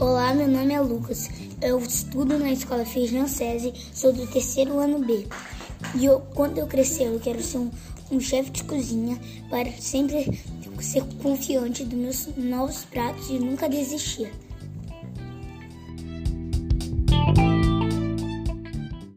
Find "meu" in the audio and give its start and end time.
0.32-0.46